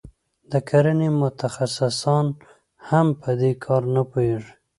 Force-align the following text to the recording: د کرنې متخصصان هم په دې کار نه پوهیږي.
د 0.51 0.53
کرنې 0.69 1.09
متخصصان 1.21 2.25
هم 2.87 3.07
په 3.21 3.29
دې 3.39 3.51
کار 3.63 3.81
نه 3.95 4.03
پوهیږي. 4.09 4.51